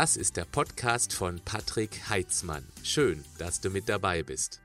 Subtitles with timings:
[0.00, 2.66] Das ist der Podcast von Patrick Heitzmann.
[2.82, 4.62] Schön, dass du mit dabei bist.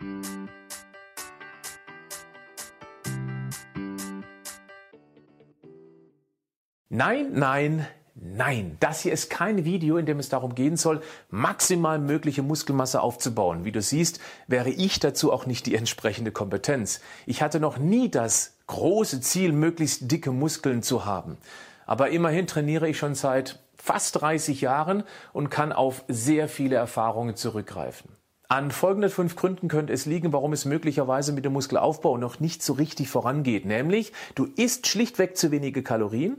[6.87, 8.77] Nein, nein, nein.
[8.79, 13.65] Das hier ist kein Video, in dem es darum gehen soll, maximal mögliche Muskelmasse aufzubauen.
[13.65, 17.01] Wie du siehst, wäre ich dazu auch nicht die entsprechende Kompetenz.
[17.25, 21.37] Ich hatte noch nie das große Ziel, möglichst dicke Muskeln zu haben.
[21.85, 27.35] Aber immerhin trainiere ich schon seit fast 30 Jahren und kann auf sehr viele Erfahrungen
[27.35, 28.09] zurückgreifen.
[28.47, 32.63] An folgenden fünf Gründen könnte es liegen, warum es möglicherweise mit dem Muskelaufbau noch nicht
[32.63, 33.65] so richtig vorangeht.
[33.65, 36.37] Nämlich, du isst schlichtweg zu wenige Kalorien,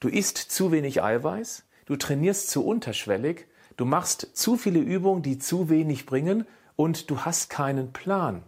[0.00, 3.46] du isst zu wenig Eiweiß, du trainierst zu unterschwellig,
[3.78, 8.42] du machst zu viele Übungen, die zu wenig bringen und du hast keinen Plan.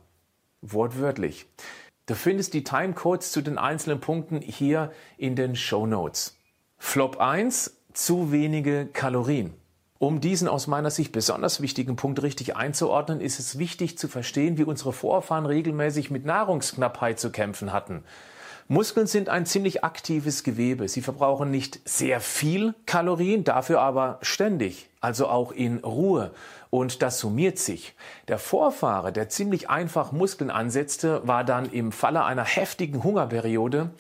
[0.61, 1.47] Wortwörtlich.
[2.05, 6.37] Du findest die Timecodes zu den einzelnen Punkten hier in den Show Notes.
[6.79, 9.55] Flop 1, zu wenige Kalorien.
[9.99, 14.59] Um diesen aus meiner Sicht besonders wichtigen Punkt richtig einzuordnen, ist es wichtig zu verstehen,
[14.59, 18.05] wie unsere Vorfahren regelmäßig mit Nahrungsknappheit zu kämpfen hatten.
[18.69, 20.89] Muskeln sind ein ziemlich aktives Gewebe.
[20.89, 26.33] Sie verbrauchen nicht sehr viel Kalorien, dafür aber ständig, also auch in Ruhe.
[26.69, 27.95] Und das summiert sich.
[28.29, 33.91] Der Vorfahre, der ziemlich einfach Muskeln ansetzte, war dann im Falle einer heftigen Hungerperiode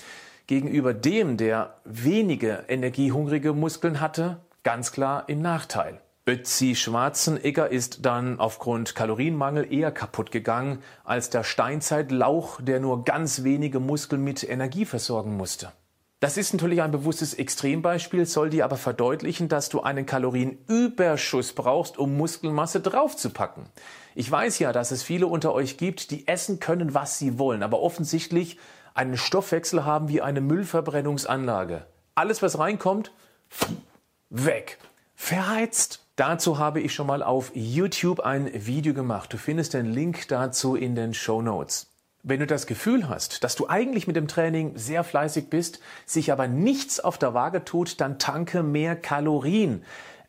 [0.47, 6.01] gegenüber dem, der wenige energiehungrige Muskeln hatte, ganz klar im Nachteil.
[6.29, 13.45] Ötzi Schwarzenegger ist dann aufgrund Kalorienmangel eher kaputt gegangen als der Steinzeitlauch, der nur ganz
[13.45, 15.71] wenige Muskeln mit Energie versorgen musste.
[16.19, 21.99] Das ist natürlich ein bewusstes Extrembeispiel, soll dir aber verdeutlichen, dass du einen Kalorienüberschuss brauchst,
[21.99, 23.67] um Muskelmasse draufzupacken.
[24.17, 27.63] Ich weiß ja, dass es viele unter euch gibt, die essen können, was sie wollen,
[27.63, 28.59] aber offensichtlich
[28.97, 31.87] einen Stoffwechsel haben wie eine Müllverbrennungsanlage.
[32.15, 33.13] Alles, was reinkommt,
[34.31, 34.79] weg.
[35.15, 36.03] Verheizt.
[36.17, 39.33] Dazu habe ich schon mal auf YouTube ein Video gemacht.
[39.33, 41.93] Du findest den Link dazu in den Show Notes.
[42.23, 46.33] Wenn du das Gefühl hast, dass du eigentlich mit dem Training sehr fleißig bist, sich
[46.33, 49.85] aber nichts auf der Waage tut, dann tanke mehr Kalorien.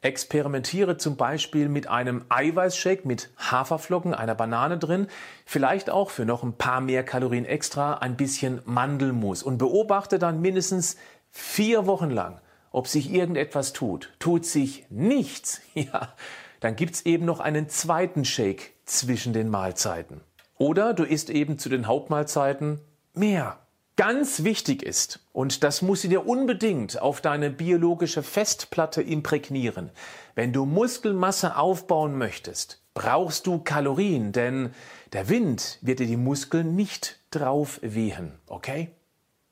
[0.08, 5.08] Experimentiere zum Beispiel mit einem Eiweißshake mit Haferflocken, einer Banane drin,
[5.46, 10.40] vielleicht auch für noch ein paar mehr Kalorien extra ein bisschen Mandelmus und beobachte dann
[10.40, 10.96] mindestens
[11.30, 12.40] vier Wochen lang,
[12.72, 14.14] ob sich irgendetwas tut.
[14.20, 16.14] Tut sich nichts, ja,
[16.62, 20.22] dann gibt's eben noch einen zweiten Shake zwischen den Mahlzeiten.
[20.58, 22.80] Oder du isst eben zu den Hauptmahlzeiten
[23.14, 23.60] mehr
[23.98, 29.92] ganz wichtig ist, und das musst du dir unbedingt auf deine biologische Festplatte imprägnieren,
[30.36, 34.74] wenn du Muskelmasse aufbauen möchtest, brauchst du Kalorien, denn
[35.14, 38.92] der Wind wird dir die Muskeln nicht drauf wehen, okay?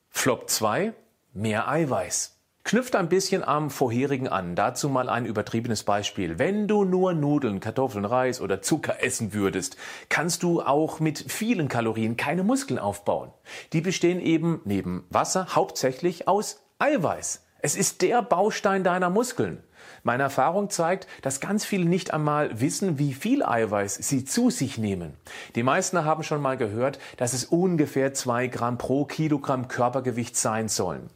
[0.08, 0.94] Flop 2,
[1.34, 2.35] mehr Eiweiß.
[2.66, 4.56] Knüpft ein bisschen am vorherigen an.
[4.56, 6.40] Dazu mal ein übertriebenes Beispiel.
[6.40, 9.76] Wenn du nur Nudeln, Kartoffeln, Reis oder Zucker essen würdest,
[10.08, 13.30] kannst du auch mit vielen Kalorien keine Muskeln aufbauen.
[13.72, 17.44] Die bestehen eben neben Wasser hauptsächlich aus Eiweiß.
[17.60, 19.62] Es ist der Baustein deiner Muskeln.
[20.02, 24.76] Meine Erfahrung zeigt, dass ganz viele nicht einmal wissen, wie viel Eiweiß sie zu sich
[24.76, 25.14] nehmen.
[25.54, 30.68] Die meisten haben schon mal gehört, dass es ungefähr zwei Gramm pro Kilogramm Körpergewicht sein
[30.68, 31.10] sollen.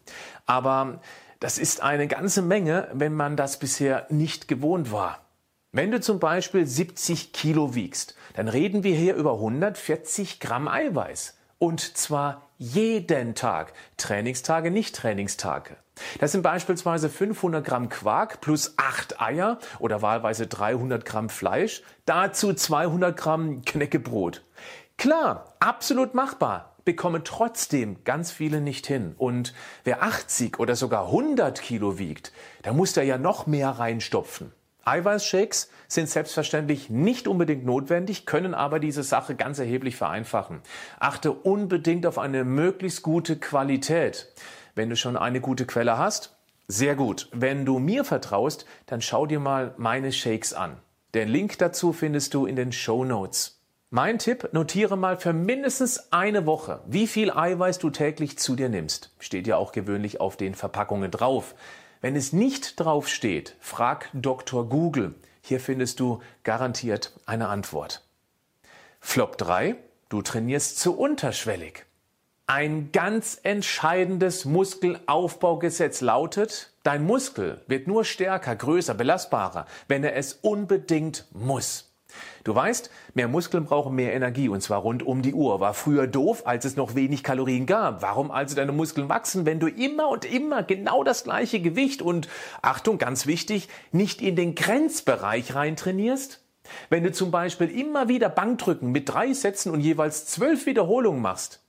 [0.47, 1.01] Aber
[1.41, 5.27] das ist eine ganze Menge, wenn man das bisher nicht gewohnt war.
[5.73, 11.39] Wenn du zum Beispiel 70 Kilo wiegst, dann reden wir hier über 140 Gramm Eiweiß.
[11.59, 13.73] Und zwar jeden Tag.
[13.97, 15.77] Trainingstage, nicht Trainingstage.
[16.19, 22.53] Das sind beispielsweise 500 Gramm Quark plus 8 Eier oder wahlweise 300 Gramm Fleisch, dazu
[22.53, 24.43] 200 Gramm Knäckebrot.
[24.99, 29.15] Klar, absolut machbar bekommen trotzdem ganz viele nicht hin.
[29.17, 34.51] Und wer 80 oder sogar 100 Kilo wiegt, da muss der ja noch mehr reinstopfen.
[34.85, 40.63] Eiweißshakes sind selbstverständlich nicht unbedingt notwendig, können aber diese Sache ganz erheblich vereinfachen.
[40.99, 44.27] Achte unbedingt auf eine möglichst gute Qualität.
[44.75, 46.37] Wenn du schon eine gute Quelle hast,
[46.67, 47.29] sehr gut.
[47.31, 50.79] Wenn du mir vertraust, dann schau dir mal meine Shakes an.
[51.15, 53.60] Den Link dazu findest du in den Show Notes.
[53.93, 58.69] Mein Tipp, notiere mal für mindestens eine Woche, wie viel Eiweiß du täglich zu dir
[58.69, 59.11] nimmst.
[59.19, 61.57] Steht ja auch gewöhnlich auf den Verpackungen drauf.
[62.01, 64.69] Wenn es nicht drauf steht, frag Dr.
[64.69, 65.17] Google.
[65.43, 68.05] Hier findest du garantiert eine Antwort.
[69.01, 69.75] Flop 3.
[70.09, 71.85] Du trainierst zu unterschwellig.
[72.47, 80.35] Ein ganz entscheidendes Muskelaufbaugesetz lautet, dein Muskel wird nur stärker, größer, belastbarer, wenn er es
[80.35, 81.90] unbedingt muss.
[82.45, 85.61] Du weißt, mehr Muskeln brauchen mehr Energie und zwar rund um die Uhr.
[85.61, 88.03] War früher doof, als es noch wenig Kalorien gab.
[88.03, 92.29] Warum also deine Muskeln wachsen, wenn du immer und immer genau das gleiche Gewicht und
[92.63, 96.41] Achtung, ganz wichtig, nicht in den Grenzbereich rein trainierst?
[96.89, 101.63] Wenn du zum Beispiel immer wieder Bankdrücken mit drei Sätzen und jeweils zwölf Wiederholungen machst,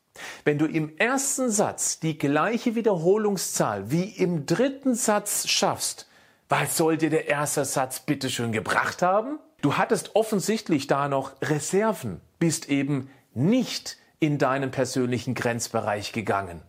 [0.44, 6.08] wenn du im ersten Satz die gleiche Wiederholungszahl wie im dritten Satz schaffst,
[6.50, 9.40] was soll dir der erste Satz bitte schön gebracht haben?
[9.62, 16.62] Du hattest offensichtlich da noch Reserven, bist eben nicht in deinen persönlichen Grenzbereich gegangen.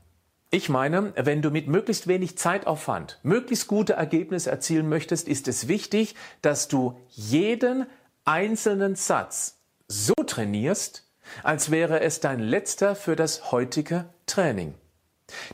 [0.50, 5.66] Ich meine, wenn du mit möglichst wenig Zeitaufwand möglichst gute Ergebnisse erzielen möchtest, ist es
[5.66, 7.86] wichtig, dass du jeden
[8.26, 11.10] einzelnen Satz so trainierst,
[11.42, 14.74] als wäre es dein letzter für das heutige Training.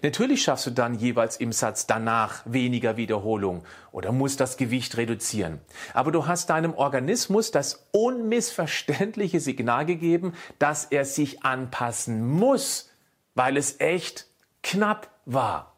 [0.03, 5.61] Natürlich schaffst du dann jeweils im Satz danach weniger Wiederholung oder musst das Gewicht reduzieren.
[5.95, 12.91] Aber du hast deinem Organismus das unmissverständliche Signal gegeben, dass er sich anpassen muss,
[13.35, 14.27] weil es echt
[14.63, 15.75] knapp war.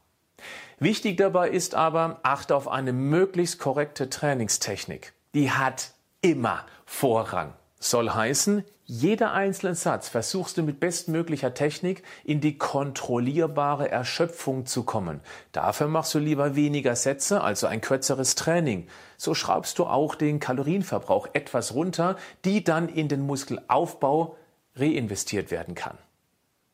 [0.78, 5.12] Wichtig dabei ist aber, achte auf eine möglichst korrekte Trainingstechnik.
[5.34, 5.92] Die hat
[6.22, 7.52] immer Vorrang.
[7.82, 14.82] Soll heißen, jeder einzelne Satz versuchst du mit bestmöglicher Technik in die kontrollierbare Erschöpfung zu
[14.82, 15.20] kommen.
[15.52, 18.86] Dafür machst du lieber weniger Sätze, also ein kürzeres Training.
[19.16, 24.36] So schraubst du auch den Kalorienverbrauch etwas runter, die dann in den Muskelaufbau
[24.76, 25.96] reinvestiert werden kann.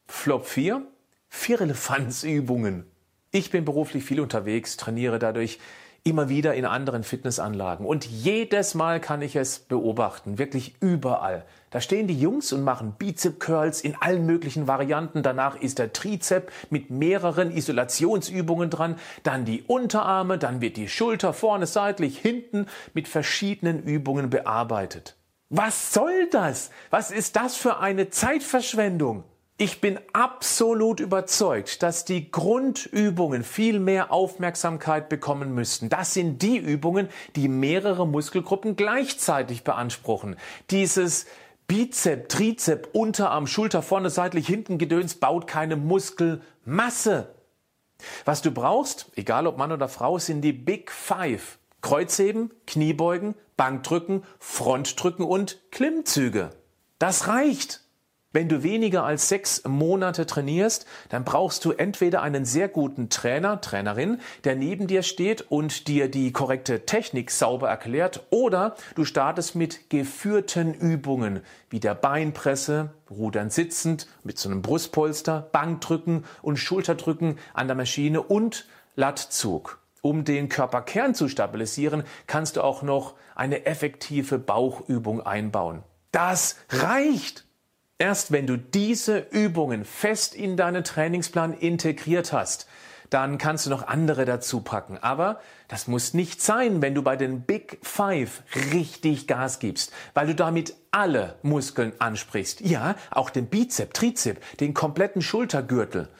[0.08, 0.82] Flop 4.
[1.28, 2.84] Vierrelefanzübungen.
[3.30, 5.60] Ich bin beruflich viel unterwegs, trainiere dadurch
[6.06, 7.84] immer wieder in anderen Fitnessanlagen.
[7.84, 11.44] Und jedes Mal kann ich es beobachten, wirklich überall.
[11.70, 15.24] Da stehen die Jungs und machen Bizep-Curls in allen möglichen Varianten.
[15.24, 18.96] Danach ist der Trizep mit mehreren Isolationsübungen dran.
[19.24, 25.16] Dann die Unterarme, dann wird die Schulter vorne, seitlich, hinten mit verschiedenen Übungen bearbeitet.
[25.48, 26.70] Was soll das?
[26.90, 29.24] Was ist das für eine Zeitverschwendung?
[29.58, 35.88] Ich bin absolut überzeugt, dass die Grundübungen viel mehr Aufmerksamkeit bekommen müssten.
[35.88, 40.36] Das sind die Übungen, die mehrere Muskelgruppen gleichzeitig beanspruchen.
[40.70, 41.24] Dieses
[41.68, 47.34] Bizep, Trizep, Unterarm, Schulter, vorne, seitlich, hinten Gedöns baut keine Muskelmasse.
[48.26, 51.58] Was du brauchst, egal ob Mann oder Frau, sind die Big Five.
[51.80, 56.50] Kreuzheben, Kniebeugen, Bankdrücken, Frontdrücken und Klimmzüge.
[56.98, 57.85] Das reicht.
[58.36, 63.62] Wenn du weniger als sechs Monate trainierst, dann brauchst du entweder einen sehr guten Trainer,
[63.62, 69.54] Trainerin, der neben dir steht und dir die korrekte Technik sauber erklärt, oder du startest
[69.54, 71.40] mit geführten Übungen
[71.70, 78.20] wie der Beinpresse, Rudern sitzend, mit so einem Brustpolster, Bankdrücken und Schulterdrücken an der Maschine
[78.20, 79.78] und Lattzug.
[80.02, 85.84] Um den Körperkern zu stabilisieren, kannst du auch noch eine effektive Bauchübung einbauen.
[86.12, 87.45] Das reicht!
[87.98, 92.66] Erst wenn du diese Übungen fest in deinen Trainingsplan integriert hast,
[93.08, 94.98] dann kannst du noch andere dazu packen.
[94.98, 98.42] Aber das muss nicht sein, wenn du bei den Big Five
[98.74, 102.60] richtig Gas gibst, weil du damit alle Muskeln ansprichst.
[102.60, 106.10] Ja, auch den Bizep, Trizep, den kompletten Schultergürtel.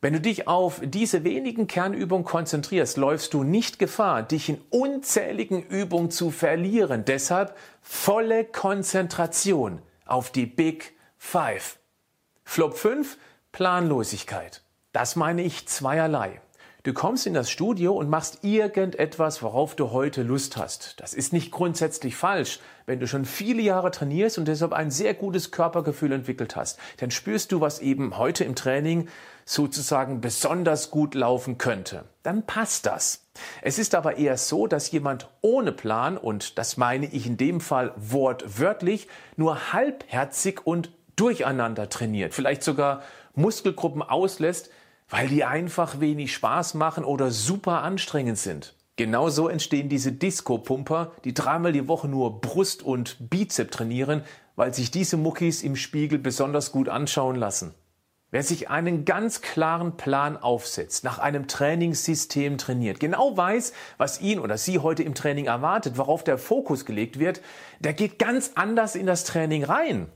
[0.00, 5.64] Wenn du dich auf diese wenigen Kernübungen konzentrierst, läufst du nicht Gefahr, dich in unzähligen
[5.64, 7.04] Übungen zu verlieren.
[7.04, 10.97] Deshalb volle Konzentration auf die Big Five.
[11.18, 11.78] 5.
[12.44, 13.18] Flop 5,
[13.52, 14.62] Planlosigkeit.
[14.92, 16.40] Das meine ich zweierlei.
[16.84, 20.94] Du kommst in das Studio und machst irgendetwas, worauf du heute Lust hast.
[21.00, 22.60] Das ist nicht grundsätzlich falsch.
[22.86, 27.10] Wenn du schon viele Jahre trainierst und deshalb ein sehr gutes Körpergefühl entwickelt hast, dann
[27.10, 29.08] spürst du, was eben heute im Training
[29.44, 32.04] sozusagen besonders gut laufen könnte.
[32.22, 33.26] Dann passt das.
[33.60, 37.60] Es ist aber eher so, dass jemand ohne Plan, und das meine ich in dem
[37.60, 43.02] Fall wortwörtlich, nur halbherzig und durcheinander trainiert, vielleicht sogar
[43.34, 44.70] Muskelgruppen auslässt,
[45.08, 48.74] weil die einfach wenig Spaß machen oder super anstrengend sind.
[48.96, 54.22] Genauso entstehen diese Disco-Pumper, die dreimal die Woche nur Brust und Bizep trainieren,
[54.56, 57.74] weil sich diese Muckis im Spiegel besonders gut anschauen lassen.
[58.30, 64.38] Wer sich einen ganz klaren Plan aufsetzt, nach einem Trainingssystem trainiert, genau weiß, was ihn
[64.38, 67.40] oder sie heute im Training erwartet, worauf der Fokus gelegt wird,
[67.78, 70.08] der geht ganz anders in das Training rein.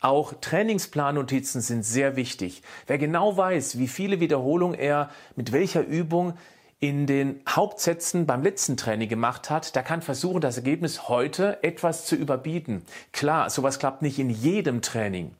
[0.00, 2.62] Auch Trainingsplannotizen sind sehr wichtig.
[2.86, 6.34] Wer genau weiß, wie viele Wiederholungen er mit welcher Übung
[6.78, 12.06] in den Hauptsätzen beim letzten Training gemacht hat, der kann versuchen, das Ergebnis heute etwas
[12.06, 12.82] zu überbieten.
[13.12, 15.32] Klar, sowas klappt nicht in jedem Training.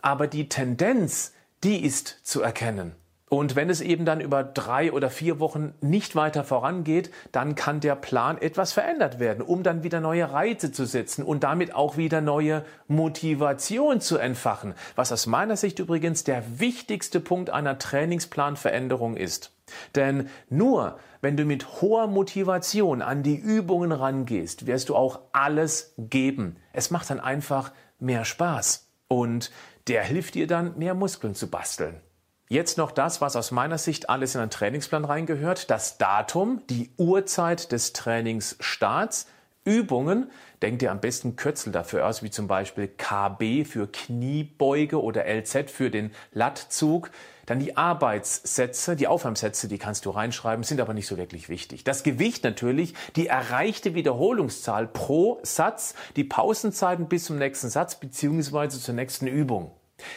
[0.00, 2.92] Aber die Tendenz, die ist zu erkennen.
[3.28, 7.80] Und wenn es eben dann über drei oder vier Wochen nicht weiter vorangeht, dann kann
[7.80, 11.96] der Plan etwas verändert werden, um dann wieder neue Reize zu setzen und damit auch
[11.96, 19.16] wieder neue Motivation zu entfachen, was aus meiner Sicht übrigens der wichtigste Punkt einer Trainingsplanveränderung
[19.16, 19.52] ist.
[19.96, 25.94] Denn nur wenn du mit hoher Motivation an die Übungen rangehst, wirst du auch alles
[25.98, 26.58] geben.
[26.72, 29.50] Es macht dann einfach mehr Spaß und
[29.88, 32.00] der hilft dir dann, mehr Muskeln zu basteln.
[32.48, 35.68] Jetzt noch das, was aus meiner Sicht alles in einen Trainingsplan reingehört.
[35.68, 39.26] Das Datum, die Uhrzeit des Trainingsstarts,
[39.64, 40.30] Übungen.
[40.62, 45.72] Denk dir am besten Kürzel dafür aus, wie zum Beispiel KB für Kniebeuge oder LZ
[45.72, 47.10] für den Lattzug.
[47.46, 51.82] Dann die Arbeitssätze, die Aufwärmsätze, die kannst du reinschreiben, sind aber nicht so wirklich wichtig.
[51.82, 58.80] Das Gewicht natürlich, die erreichte Wiederholungszahl pro Satz, die Pausenzeiten bis zum nächsten Satz beziehungsweise
[58.80, 59.72] zur nächsten Übung.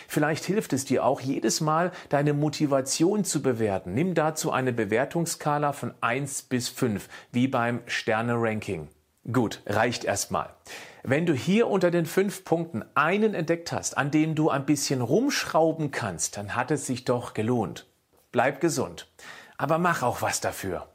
[0.07, 3.93] Vielleicht hilft es dir auch jedes Mal, deine Motivation zu bewerten.
[3.93, 8.87] Nimm dazu eine Bewertungsskala von 1 bis 5, wie beim Sterne-Ranking.
[9.31, 10.49] Gut, reicht erstmal.
[11.03, 15.01] Wenn du hier unter den fünf Punkten einen entdeckt hast, an dem du ein bisschen
[15.01, 17.87] rumschrauben kannst, dann hat es sich doch gelohnt.
[18.31, 19.07] Bleib gesund.
[19.57, 20.88] Aber mach auch was dafür.